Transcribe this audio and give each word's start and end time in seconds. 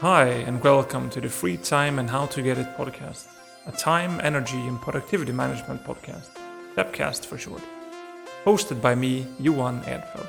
Hi, 0.00 0.24
and 0.26 0.60
welcome 0.60 1.08
to 1.10 1.20
the 1.20 1.28
Free 1.28 1.56
Time 1.56 2.00
and 2.00 2.10
How 2.10 2.26
to 2.26 2.42
Get 2.42 2.58
It 2.58 2.76
podcast, 2.76 3.28
a 3.64 3.70
time, 3.70 4.20
energy, 4.24 4.58
and 4.66 4.80
productivity 4.80 5.30
management 5.30 5.84
podcast, 5.84 6.30
TEPcast 6.74 7.24
for 7.24 7.38
short, 7.38 7.62
hosted 8.44 8.82
by 8.82 8.96
me, 8.96 9.24
Johan 9.38 9.82
Edfeld. 9.82 10.28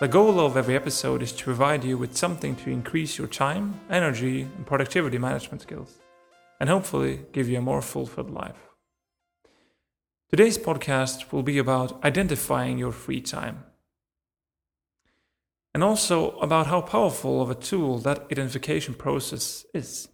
The 0.00 0.08
goal 0.08 0.40
of 0.40 0.56
every 0.56 0.76
episode 0.76 1.22
is 1.22 1.30
to 1.32 1.44
provide 1.44 1.84
you 1.84 1.98
with 1.98 2.16
something 2.16 2.56
to 2.56 2.70
increase 2.70 3.18
your 3.18 3.28
time, 3.28 3.78
energy, 3.90 4.40
and 4.40 4.66
productivity 4.66 5.18
management 5.18 5.60
skills, 5.60 5.98
and 6.58 6.70
hopefully 6.70 7.26
give 7.32 7.50
you 7.50 7.58
a 7.58 7.62
more 7.62 7.82
fulfilled 7.82 8.30
life. 8.30 8.70
Today's 10.30 10.56
podcast 10.56 11.32
will 11.32 11.42
be 11.42 11.58
about 11.58 12.02
identifying 12.02 12.78
your 12.78 12.92
free 12.92 13.20
time 13.20 13.64
and 15.74 15.84
also 15.84 16.38
about 16.38 16.66
how 16.66 16.80
powerful 16.80 17.40
of 17.40 17.50
a 17.50 17.54
tool 17.54 17.98
that 17.98 18.26
identification 18.32 18.94
process 18.94 19.66
is. 19.74 20.08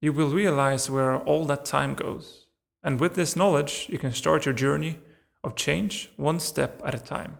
You 0.00 0.12
will 0.12 0.30
realize 0.30 0.88
where 0.88 1.16
all 1.16 1.44
that 1.46 1.64
time 1.64 1.94
goes, 1.94 2.46
and 2.82 3.00
with 3.00 3.14
this 3.14 3.34
knowledge, 3.36 3.86
you 3.88 3.98
can 3.98 4.12
start 4.12 4.44
your 4.44 4.54
journey 4.54 4.98
of 5.42 5.56
change 5.56 6.10
one 6.16 6.40
step 6.40 6.80
at 6.84 6.94
a 6.94 6.98
time. 6.98 7.38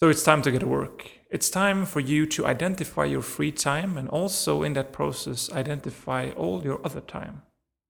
So 0.00 0.08
it's 0.08 0.22
time 0.22 0.42
to 0.42 0.52
get 0.52 0.60
to 0.60 0.66
work. 0.66 1.10
It's 1.30 1.50
time 1.50 1.84
for 1.84 1.98
you 1.98 2.24
to 2.26 2.46
identify 2.46 3.04
your 3.04 3.22
free 3.22 3.50
time 3.50 3.98
and 3.98 4.08
also 4.08 4.62
in 4.62 4.74
that 4.74 4.92
process 4.92 5.50
identify 5.52 6.30
all 6.30 6.62
your 6.62 6.80
other 6.84 7.00
time. 7.00 7.42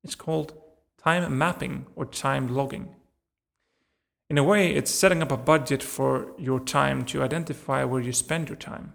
It's 0.03 0.15
called 0.15 0.55
time 0.97 1.37
mapping 1.37 1.87
or 1.95 2.07
time 2.07 2.49
logging. 2.49 2.97
In 4.31 4.37
a 4.37 4.45
way, 4.45 4.75
it's 4.75 4.91
setting 4.91 5.23
up 5.23 5.33
a 5.33 5.39
budget 5.39 5.83
for 5.83 6.33
your 6.39 6.61
time 6.61 7.07
to 7.07 7.23
identify 7.23 7.85
where 7.85 8.03
you 8.03 8.13
spend 8.13 8.49
your 8.49 8.57
time. 8.57 8.93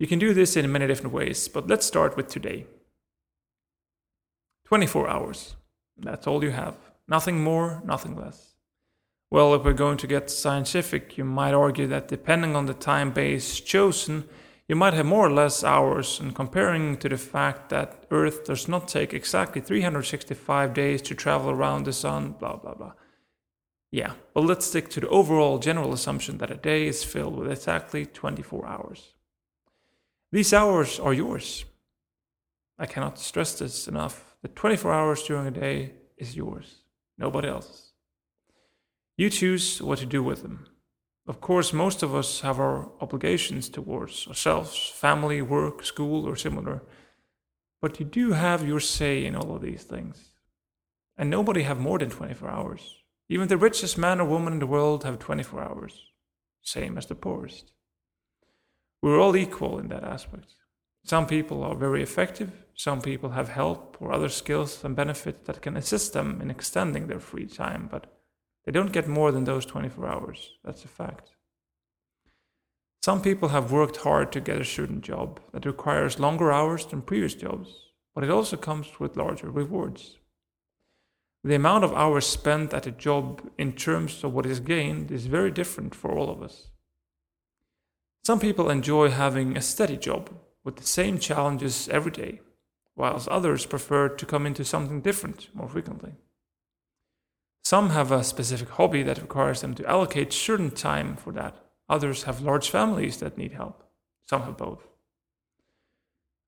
You 0.00 0.08
can 0.08 0.18
do 0.18 0.34
this 0.34 0.56
in 0.56 0.72
many 0.72 0.88
different 0.88 1.14
ways, 1.14 1.46
but 1.46 1.68
let's 1.68 1.86
start 1.86 2.16
with 2.16 2.28
today 2.28 2.66
24 4.66 5.08
hours. 5.08 5.54
That's 5.96 6.26
all 6.26 6.42
you 6.42 6.50
have. 6.50 6.74
Nothing 7.06 7.44
more, 7.44 7.80
nothing 7.84 8.16
less. 8.16 8.54
Well, 9.30 9.54
if 9.54 9.64
we're 9.64 9.72
going 9.72 9.98
to 9.98 10.08
get 10.08 10.30
scientific, 10.30 11.16
you 11.16 11.24
might 11.24 11.54
argue 11.54 11.86
that 11.86 12.08
depending 12.08 12.56
on 12.56 12.66
the 12.66 12.74
time 12.74 13.12
base 13.12 13.60
chosen, 13.60 14.28
you 14.66 14.74
might 14.74 14.94
have 14.94 15.06
more 15.06 15.26
or 15.26 15.32
less 15.32 15.62
hours, 15.62 16.18
and 16.18 16.34
comparing 16.34 16.96
to 16.96 17.08
the 17.08 17.18
fact 17.18 17.68
that 17.68 18.06
Earth 18.10 18.46
does 18.46 18.66
not 18.66 18.88
take 18.88 19.14
exactly 19.14 19.60
365 19.60 20.74
days 20.74 21.02
to 21.02 21.14
travel 21.14 21.50
around 21.50 21.84
the 21.84 21.92
sun, 21.92 22.32
blah 22.32 22.56
blah 22.56 22.74
blah. 22.74 22.92
Yeah, 23.94 24.14
but 24.32 24.42
let's 24.42 24.66
stick 24.66 24.88
to 24.88 25.00
the 25.00 25.08
overall 25.08 25.60
general 25.60 25.92
assumption 25.92 26.38
that 26.38 26.50
a 26.50 26.56
day 26.56 26.88
is 26.88 27.04
filled 27.04 27.36
with 27.36 27.48
exactly 27.48 28.04
24 28.04 28.66
hours. 28.66 29.14
These 30.32 30.52
hours 30.52 30.98
are 30.98 31.14
yours. 31.14 31.64
I 32.76 32.86
cannot 32.86 33.20
stress 33.20 33.56
this 33.56 33.86
enough. 33.86 34.34
The 34.42 34.48
24 34.48 34.92
hours 34.92 35.22
during 35.22 35.46
a 35.46 35.52
day 35.52 35.92
is 36.18 36.34
yours, 36.34 36.78
nobody 37.16 37.46
else's. 37.46 37.92
You 39.16 39.30
choose 39.30 39.80
what 39.80 40.00
to 40.00 40.06
do 40.06 40.24
with 40.24 40.42
them. 40.42 40.66
Of 41.28 41.40
course, 41.40 41.72
most 41.72 42.02
of 42.02 42.16
us 42.16 42.40
have 42.40 42.58
our 42.58 42.90
obligations 43.00 43.68
towards 43.68 44.26
ourselves, 44.26 44.90
family, 44.92 45.40
work, 45.40 45.84
school, 45.84 46.26
or 46.26 46.34
similar. 46.34 46.82
But 47.80 48.00
you 48.00 48.06
do 48.06 48.32
have 48.32 48.66
your 48.66 48.80
say 48.80 49.24
in 49.24 49.36
all 49.36 49.54
of 49.54 49.62
these 49.62 49.84
things. 49.84 50.30
And 51.16 51.30
nobody 51.30 51.62
have 51.62 51.78
more 51.78 52.00
than 52.00 52.10
24 52.10 52.50
hours. 52.50 53.03
Even 53.28 53.48
the 53.48 53.56
richest 53.56 53.96
man 53.96 54.20
or 54.20 54.26
woman 54.26 54.52
in 54.52 54.58
the 54.58 54.66
world 54.66 55.04
have 55.04 55.18
24 55.18 55.62
hours, 55.62 56.10
same 56.62 56.98
as 56.98 57.06
the 57.06 57.14
poorest. 57.14 57.72
We're 59.00 59.20
all 59.20 59.36
equal 59.36 59.78
in 59.78 59.88
that 59.88 60.04
aspect. 60.04 60.54
Some 61.04 61.26
people 61.26 61.62
are 61.62 61.74
very 61.74 62.02
effective, 62.02 62.52
some 62.74 63.00
people 63.00 63.30
have 63.30 63.48
help 63.48 63.96
or 64.00 64.12
other 64.12 64.28
skills 64.28 64.82
and 64.84 64.96
benefits 64.96 65.46
that 65.46 65.62
can 65.62 65.76
assist 65.76 66.12
them 66.12 66.40
in 66.40 66.50
extending 66.50 67.06
their 67.06 67.20
free 67.20 67.46
time, 67.46 67.88
but 67.90 68.12
they 68.64 68.72
don't 68.72 68.92
get 68.92 69.08
more 69.08 69.30
than 69.30 69.44
those 69.44 69.66
24 69.66 70.06
hours. 70.06 70.50
That's 70.64 70.84
a 70.84 70.88
fact. 70.88 71.30
Some 73.02 73.20
people 73.20 73.50
have 73.50 73.70
worked 73.70 73.98
hard 73.98 74.32
to 74.32 74.40
get 74.40 74.60
a 74.60 74.64
certain 74.64 75.02
job 75.02 75.40
that 75.52 75.66
requires 75.66 76.18
longer 76.18 76.50
hours 76.50 76.86
than 76.86 77.02
previous 77.02 77.34
jobs, 77.34 77.68
but 78.14 78.24
it 78.24 78.30
also 78.30 78.56
comes 78.56 78.98
with 78.98 79.16
larger 79.16 79.50
rewards. 79.50 80.16
The 81.44 81.54
amount 81.54 81.84
of 81.84 81.92
hours 81.92 82.26
spent 82.26 82.72
at 82.72 82.86
a 82.86 82.90
job 82.90 83.42
in 83.58 83.74
terms 83.74 84.24
of 84.24 84.32
what 84.32 84.46
is 84.46 84.60
gained 84.60 85.10
is 85.10 85.26
very 85.26 85.50
different 85.50 85.94
for 85.94 86.10
all 86.10 86.30
of 86.30 86.42
us. 86.42 86.68
Some 88.24 88.40
people 88.40 88.70
enjoy 88.70 89.10
having 89.10 89.54
a 89.54 89.60
steady 89.60 89.98
job 89.98 90.30
with 90.64 90.76
the 90.76 90.86
same 90.86 91.18
challenges 91.18 91.86
every 91.90 92.10
day, 92.10 92.40
whilst 92.96 93.28
others 93.28 93.66
prefer 93.66 94.08
to 94.08 94.24
come 94.24 94.46
into 94.46 94.64
something 94.64 95.02
different 95.02 95.50
more 95.52 95.68
frequently. 95.68 96.12
Some 97.62 97.90
have 97.90 98.10
a 98.10 98.24
specific 98.24 98.70
hobby 98.70 99.02
that 99.02 99.20
requires 99.20 99.60
them 99.60 99.74
to 99.74 99.86
allocate 99.86 100.32
certain 100.32 100.70
time 100.70 101.14
for 101.14 101.30
that. 101.34 101.56
Others 101.90 102.22
have 102.22 102.40
large 102.40 102.70
families 102.70 103.18
that 103.18 103.36
need 103.36 103.52
help. 103.52 103.82
Some 104.26 104.42
have 104.44 104.56
both. 104.56 104.88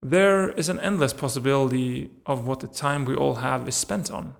There 0.02 0.50
is 0.52 0.70
an 0.70 0.80
endless 0.80 1.12
possibility 1.12 2.12
of 2.24 2.46
what 2.46 2.60
the 2.60 2.66
time 2.66 3.04
we 3.04 3.14
all 3.14 3.36
have 3.36 3.68
is 3.68 3.74
spent 3.74 4.10
on. 4.10 4.34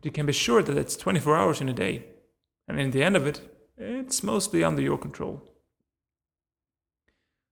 But 0.00 0.06
you 0.06 0.12
can 0.12 0.24
be 0.24 0.32
sure 0.32 0.62
that 0.62 0.78
it's 0.78 0.96
24 0.96 1.36
hours 1.36 1.60
in 1.60 1.68
a 1.68 1.74
day. 1.74 2.06
And 2.66 2.80
in 2.80 2.90
the 2.90 3.02
end 3.02 3.16
of 3.16 3.26
it, 3.26 3.42
it's 3.76 4.22
mostly 4.22 4.64
under 4.64 4.80
your 4.80 4.96
control. 4.96 5.42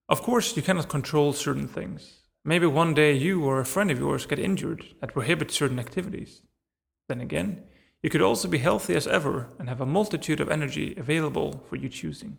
Of 0.08 0.22
course, 0.22 0.56
you 0.56 0.62
cannot 0.62 0.88
control 0.88 1.34
certain 1.34 1.68
things. 1.68 2.20
Maybe 2.46 2.64
one 2.64 2.94
day 2.94 3.12
you 3.12 3.44
or 3.44 3.60
a 3.60 3.66
friend 3.66 3.90
of 3.90 3.98
yours 3.98 4.24
get 4.24 4.38
injured 4.38 4.86
that 5.02 5.12
prohibits 5.12 5.56
certain 5.56 5.78
activities. 5.78 6.40
Then 7.06 7.20
again, 7.20 7.64
you 8.02 8.08
could 8.08 8.22
also 8.22 8.48
be 8.48 8.56
healthy 8.56 8.94
as 8.94 9.06
ever 9.06 9.48
and 9.58 9.68
have 9.68 9.82
a 9.82 9.86
multitude 9.86 10.40
of 10.40 10.48
energy 10.50 10.94
available 10.96 11.62
for 11.68 11.76
you 11.76 11.90
choosing. 11.90 12.38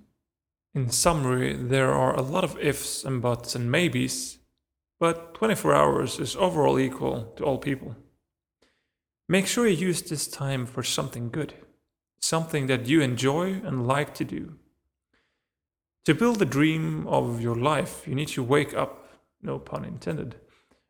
In 0.74 0.90
summary, 0.90 1.54
there 1.54 1.94
are 1.94 2.16
a 2.16 2.24
lot 2.24 2.44
of 2.44 2.58
ifs 2.58 3.04
and 3.04 3.22
buts 3.22 3.54
and 3.54 3.70
maybes, 3.70 4.40
but 5.00 5.36
24 5.36 5.76
hours 5.76 6.20
is 6.20 6.36
overall 6.36 6.80
equal 6.80 7.32
to 7.38 7.44
all 7.44 7.60
people. 7.60 7.96
Make 9.32 9.46
sure 9.46 9.68
you 9.68 9.78
use 9.78 10.02
this 10.02 10.28
time 10.28 10.66
for 10.66 10.82
something 10.82 11.30
good, 11.30 11.54
something 12.20 12.66
that 12.66 12.88
you 12.88 13.00
enjoy 13.00 13.62
and 13.64 13.88
like 13.88 14.16
to 14.16 14.26
do. 14.26 14.56
To 16.06 16.16
build 16.16 16.40
the 16.40 16.48
dream 16.48 17.06
of 17.06 17.40
your 17.40 17.56
life, 17.56 18.08
you 18.08 18.16
need 18.16 18.30
to 18.30 18.42
wake 18.42 18.74
up, 18.74 19.08
no 19.40 19.60
pun 19.60 19.86
intended, 19.86 20.38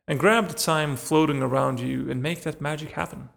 and 0.08 0.18
grab 0.18 0.48
the 0.48 0.54
time 0.54 0.96
floating 0.96 1.42
around 1.42 1.80
you 1.80 2.10
and 2.10 2.22
make 2.22 2.42
that 2.44 2.62
magic 2.62 2.92
happen. 2.92 3.28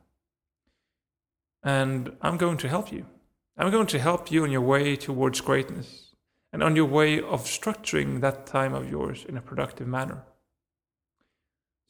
And 1.61 2.15
I'm 2.21 2.37
going 2.37 2.55
to 2.59 2.69
help 2.69 2.89
you. 2.89 3.05
I'm 3.57 3.71
going 3.71 3.87
to 3.87 3.99
help 3.99 4.31
you 4.31 4.43
on 4.43 4.51
your 4.51 4.61
way 4.61 4.95
towards 4.95 5.41
greatness 5.41 6.15
and 6.53 6.63
on 6.63 6.77
your 6.77 6.85
way 6.85 7.19
of 7.19 7.43
structuring 7.43 8.21
that 8.21 8.47
time 8.47 8.73
of 8.73 8.89
yours 8.89 9.25
in 9.27 9.35
a 9.35 9.41
productive 9.41 9.87
manner. 9.87 10.23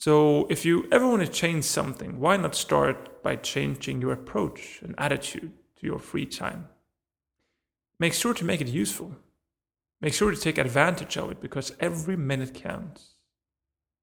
So, 0.05 0.47
if 0.49 0.65
you 0.65 0.85
ever 0.91 1.07
want 1.07 1.21
to 1.21 1.31
change 1.31 1.63
something, 1.63 2.19
why 2.19 2.35
not 2.35 2.55
start 2.55 3.23
by 3.23 3.37
changing 3.37 4.01
your 4.01 4.11
approach 4.11 4.81
and 4.83 4.95
attitude 4.97 5.53
to 5.77 5.85
your 5.85 5.97
free 5.97 6.25
time? 6.25 6.67
Make 7.99 8.13
sure 8.13 8.33
to 8.33 8.43
make 8.43 8.59
it 8.59 8.67
useful. 8.67 9.15
Make 10.01 10.13
sure 10.13 10.31
to 10.31 10.35
take 10.35 10.57
advantage 10.57 11.15
of 11.15 11.31
it 11.31 11.39
because 11.39 11.71
every 11.79 12.17
minute 12.17 12.53
counts. 12.53 13.15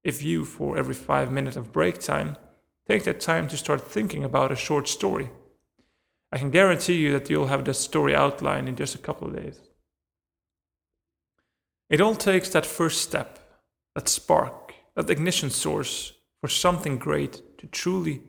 If 0.03 0.23
you, 0.23 0.43
for 0.43 0.75
every 0.75 0.95
five 0.95 1.31
minutes 1.31 1.55
of 1.55 1.71
break 1.71 1.99
time, 1.99 2.35
take 2.87 3.03
that 3.03 3.19
time 3.19 3.47
to 3.49 3.55
start 3.55 3.87
thinking 3.87 4.23
about 4.23 4.51
a 4.51 4.55
short 4.55 4.87
story, 4.87 5.29
I 6.31 6.39
can 6.39 6.49
guarantee 6.49 6.95
you 6.95 7.11
that 7.11 7.29
you'll 7.29 7.53
have 7.53 7.63
the 7.63 7.75
story 7.75 8.15
outlined 8.15 8.67
in 8.67 8.75
just 8.75 8.95
a 8.95 9.05
couple 9.05 9.27
of 9.27 9.35
days. 9.35 9.59
It 11.91 12.01
all 12.01 12.15
takes 12.15 12.49
that 12.49 12.65
first 12.65 13.03
step, 13.03 13.37
that 13.93 14.09
spark, 14.09 14.60
that 14.95 15.09
ignition 15.09 15.49
source 15.49 16.13
for 16.39 16.47
something 16.47 16.97
great 16.97 17.41
to 17.59 17.67
truly 17.67 18.21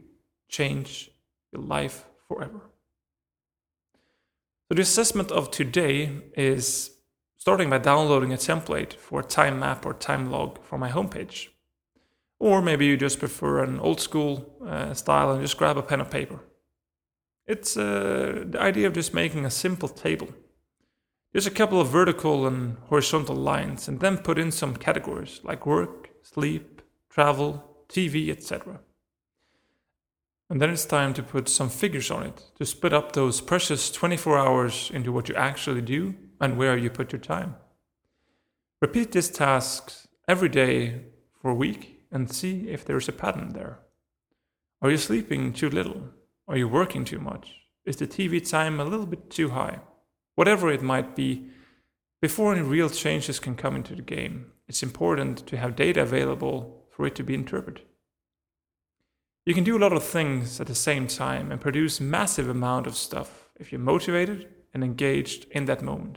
change 0.49 1.11
your 1.53 1.63
life 1.63 2.05
forever. 2.29 2.61
So, 4.69 4.75
the 4.77 4.83
assessment 4.83 5.31
of 5.31 5.51
today 5.51 6.23
is 6.37 6.91
starting 7.39 7.71
by 7.71 7.79
downloading 7.79 8.33
a 8.33 8.37
template 8.37 8.95
for 8.95 9.21
a 9.21 9.25
time 9.25 9.59
map 9.59 9.85
or 9.85 9.95
time 9.95 10.31
log 10.31 10.63
for 10.63 10.79
my 10.79 10.91
homepage. 10.91 11.49
Or 12.39 12.63
maybe 12.63 12.87
you 12.87 12.97
just 12.97 13.19
prefer 13.19 13.63
an 13.63 13.81
old 13.81 14.01
school 14.01 14.57
uh, 14.67 14.95
style 14.95 15.31
and 15.33 15.43
just 15.43 15.57
grab 15.57 15.77
a 15.77 15.83
pen 15.83 16.01
and 16.01 16.11
paper. 16.11 16.41
It's 17.47 17.77
uh, 17.77 18.45
the 18.47 18.61
idea 18.61 18.87
of 18.87 18.95
just 18.95 19.13
making 19.15 19.45
a 19.45 19.51
simple 19.51 19.89
table. 19.89 20.29
Just 21.35 21.47
a 21.47 21.51
couple 21.51 21.81
of 21.81 21.89
vertical 21.89 22.47
and 22.47 22.77
horizontal 22.89 23.37
lines, 23.37 23.89
and 23.89 24.01
then 24.01 24.19
put 24.19 24.39
in 24.39 24.53
some 24.53 24.77
categories 24.77 25.41
like 25.43 25.67
work, 25.67 26.02
sleep, 26.23 26.83
travel, 27.11 27.85
TV, 27.89 28.31
etc. 28.31 28.81
And 30.49 30.61
then 30.61 30.71
it's 30.71 30.85
time 30.85 31.15
to 31.15 31.23
put 31.23 31.49
some 31.49 31.71
figures 31.71 32.11
on 32.11 32.25
it 32.25 32.51
to 32.59 32.67
split 32.67 32.93
up 32.93 33.13
those 33.13 33.41
precious 33.41 33.91
24 33.91 34.39
hours 34.39 34.91
into 34.93 35.13
what 35.13 35.29
you 35.29 35.35
actually 35.35 35.81
do 35.81 36.15
and 36.41 36.59
where 36.59 36.77
you 36.77 36.91
put 36.91 37.13
your 37.13 37.21
time. 37.21 37.57
Repeat 38.81 39.13
these 39.13 39.31
tasks 39.31 40.09
every 40.29 40.49
day 40.49 41.03
for 41.41 41.51
a 41.51 41.55
week 41.55 42.05
and 42.11 42.31
see 42.31 42.69
if 42.69 42.85
there 42.85 42.97
is 42.97 43.09
a 43.09 43.13
pattern 43.13 43.55
there. 43.55 43.79
Are 44.83 44.91
you 44.91 44.97
sleeping 44.97 45.53
too 45.53 45.71
little? 45.71 46.11
Are 46.49 46.57
you 46.57 46.69
working 46.69 47.05
too 47.05 47.21
much? 47.21 47.55
Is 47.85 47.97
the 47.97 48.07
TV 48.07 48.47
time 48.47 48.79
a 48.79 48.85
little 48.85 49.07
bit 49.07 49.31
too 49.31 49.51
high? 49.51 49.81
Whatever 50.35 50.71
it 50.71 50.83
might 50.83 51.17
be, 51.17 51.47
before 52.21 52.53
any 52.53 52.63
real 52.63 52.91
changes 52.91 53.41
can 53.41 53.55
come 53.55 53.75
into 53.75 53.95
the 53.95 54.03
game, 54.03 54.53
it's 54.73 54.83
important 54.83 55.47
to 55.47 55.59
have 55.59 55.77
data 55.77 56.01
available 56.01 56.87
for 56.91 57.07
it 57.07 57.15
to 57.15 57.23
be 57.23 57.35
interpreted. 57.35 57.85
You 59.45 59.53
can 59.53 59.65
do 59.65 59.77
a 59.77 59.85
lot 59.85 59.93
of 59.93 60.03
things 60.03 60.59
at 60.63 60.67
the 60.67 60.75
same 60.75 61.07
time 61.07 61.53
and 61.53 61.61
produce 61.61 62.01
massive 62.01 62.49
amount 62.49 62.87
of 62.87 62.97
stuff 62.97 63.51
if 63.61 63.71
you're 63.71 63.79
motivated 63.93 64.49
and 64.73 64.83
engaged 64.83 65.45
in 65.51 65.67
that 65.67 65.83
moment. 65.83 66.17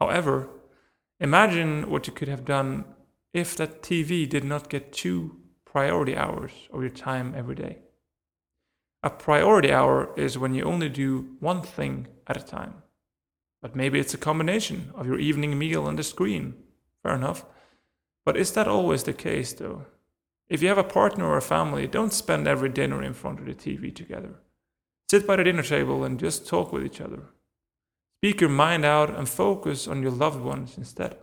However, 0.00 0.48
imagine 1.20 1.88
what 1.88 2.08
you 2.08 2.12
could 2.12 2.26
have 2.26 2.44
done 2.44 2.84
if 3.32 3.56
that 3.56 3.80
TV 3.80 4.28
did 4.28 4.42
not 4.42 4.68
get 4.68 4.92
two 4.92 5.36
priority 5.64 6.16
hours 6.16 6.50
of 6.72 6.80
your 6.80 6.90
time 6.90 7.32
every 7.36 7.54
day. 7.54 7.78
A 9.04 9.10
priority 9.10 9.70
hour 9.70 10.12
is 10.16 10.36
when 10.36 10.52
you 10.52 10.64
only 10.64 10.88
do 10.88 11.36
one 11.38 11.62
thing 11.62 12.08
at 12.26 12.36
a 12.36 12.44
time. 12.44 12.82
But 13.62 13.76
maybe 13.76 14.00
it's 14.00 14.14
a 14.14 14.18
combination 14.18 14.90
of 14.96 15.06
your 15.06 15.20
evening 15.20 15.56
meal 15.56 15.86
and 15.86 15.96
the 15.96 16.02
screen. 16.02 16.54
Fair 17.04 17.14
enough. 17.14 17.44
But 18.28 18.36
is 18.36 18.52
that 18.52 18.68
always 18.68 19.04
the 19.04 19.14
case, 19.14 19.54
though? 19.54 19.86
If 20.50 20.60
you 20.60 20.68
have 20.68 20.76
a 20.76 20.84
partner 20.84 21.24
or 21.24 21.38
a 21.38 21.52
family, 21.56 21.86
don't 21.86 22.12
spend 22.12 22.46
every 22.46 22.68
dinner 22.68 23.02
in 23.02 23.14
front 23.14 23.40
of 23.40 23.46
the 23.46 23.54
TV 23.54 23.90
together. 23.90 24.34
Sit 25.10 25.26
by 25.26 25.36
the 25.36 25.44
dinner 25.44 25.62
table 25.62 26.04
and 26.04 26.20
just 26.20 26.46
talk 26.46 26.70
with 26.70 26.84
each 26.84 27.00
other. 27.00 27.22
Speak 28.20 28.42
your 28.42 28.50
mind 28.50 28.84
out 28.84 29.08
and 29.08 29.26
focus 29.26 29.88
on 29.88 30.02
your 30.02 30.10
loved 30.10 30.42
ones 30.42 30.76
instead. 30.76 31.16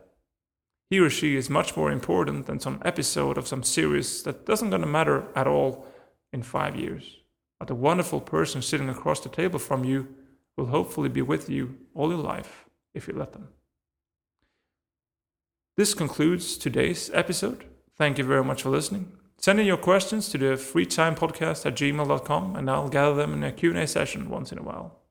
He 0.90 0.98
or 0.98 1.12
she 1.12 1.36
is 1.36 1.48
much 1.48 1.78
more 1.78 1.92
important 1.92 2.48
than 2.48 2.60
some 2.60 2.82
episode 2.84 3.38
of 3.38 3.48
some 3.48 3.62
series 3.62 4.24
that 4.24 4.48
doesn't 4.48 4.72
gonna 4.72 4.88
matter 4.88 5.28
at 5.36 5.46
all 5.46 5.86
in 6.34 6.42
five 6.42 6.76
years. 6.76 7.18
But 7.60 7.68
the 7.68 7.76
wonderful 7.76 8.20
person 8.20 8.64
sitting 8.64 8.90
across 8.90 9.20
the 9.20 9.30
table 9.30 9.60
from 9.60 9.84
you 9.84 10.08
will 10.58 10.74
hopefully 10.78 11.10
be 11.10 11.22
with 11.22 11.52
you 11.52 11.78
all 11.94 12.10
your 12.10 12.18
life 12.18 12.66
if 12.96 13.08
you 13.08 13.14
let 13.14 13.34
them. 13.34 13.50
This 15.78 15.94
concludes 15.94 16.58
today's 16.58 17.12
episode. 17.14 17.66
Thank 17.98 18.18
you 18.18 18.24
very 18.24 18.46
much 18.46 18.62
for 18.62 18.70
listening. 18.70 19.12
Send 19.38 19.60
in 19.60 19.66
your 19.66 19.76
questions 19.76 20.30
to 20.30 20.38
the 20.38 20.56
freetimepodcast 20.56 21.66
at 21.66 21.76
gmail.com 21.76 22.56
and 22.56 22.72
I'll 22.72 22.88
gather 22.88 23.16
them 23.16 23.34
in 23.34 23.44
a 23.44 23.52
Q&A 23.52 23.86
session 23.86 24.30
once 24.30 24.54
in 24.54 24.58
a 24.58 24.64
while. 24.64 25.02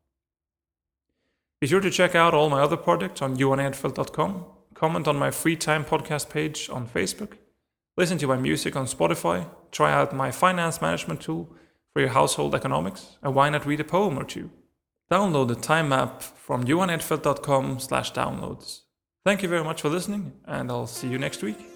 Be 1.60 1.66
sure 1.66 1.80
to 1.80 1.90
check 1.90 2.14
out 2.14 2.32
all 2.32 2.48
my 2.48 2.62
other 2.62 2.78
projects 2.78 3.20
on 3.20 3.36
johanedfeld.com, 3.36 4.46
comment 4.72 5.06
on 5.06 5.16
my 5.16 5.30
free 5.30 5.54
time 5.54 5.84
podcast 5.84 6.30
page 6.30 6.70
on 6.70 6.88
Facebook, 6.88 7.32
listen 7.98 8.16
to 8.16 8.26
my 8.26 8.36
music 8.36 8.74
on 8.74 8.86
Spotify, 8.86 9.46
try 9.70 9.92
out 9.92 10.14
my 10.14 10.30
finance 10.30 10.80
management 10.80 11.20
tool 11.20 11.54
for 11.92 12.00
your 12.00 12.10
household 12.10 12.54
economics, 12.54 13.18
and 13.22 13.34
why 13.34 13.50
not 13.50 13.66
read 13.66 13.80
a 13.80 13.84
poem 13.84 14.18
or 14.18 14.24
two? 14.24 14.50
Download 15.10 15.46
the 15.46 15.54
time 15.54 15.90
map 15.90 16.22
from 16.22 16.64
johanedfeld.com 16.64 17.80
slash 17.80 18.12
downloads. 18.12 18.83
Thank 19.24 19.42
you 19.42 19.48
very 19.48 19.64
much 19.64 19.80
for 19.80 19.88
listening, 19.88 20.32
and 20.44 20.70
I'll 20.70 20.86
see 20.86 21.08
you 21.08 21.18
next 21.18 21.42
week. 21.42 21.73